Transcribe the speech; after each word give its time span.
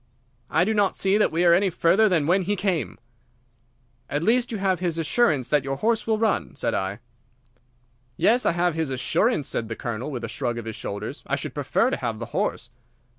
"I 0.49 0.65
do 0.65 0.73
not 0.73 0.97
see 0.97 1.19
that 1.19 1.31
we 1.31 1.45
are 1.45 1.53
any 1.53 1.69
further 1.69 2.09
than 2.09 2.25
when 2.25 2.41
he 2.41 2.55
came." 2.55 2.97
"At 4.09 4.23
least 4.23 4.51
you 4.51 4.57
have 4.57 4.79
his 4.79 4.97
assurance 4.97 5.47
that 5.49 5.63
your 5.63 5.75
horse 5.77 6.07
will 6.07 6.17
run," 6.17 6.55
said 6.55 6.73
I. 6.73 7.01
"Yes, 8.17 8.43
I 8.43 8.53
have 8.53 8.73
his 8.73 8.89
assurance," 8.89 9.47
said 9.47 9.67
the 9.69 9.75
Colonel, 9.75 10.09
with 10.09 10.23
a 10.23 10.27
shrug 10.27 10.57
of 10.57 10.65
his 10.65 10.75
shoulders. 10.75 11.21
"I 11.27 11.35
should 11.35 11.53
prefer 11.53 11.91
to 11.91 11.97
have 11.97 12.17
the 12.17 12.25
horse." 12.33 12.71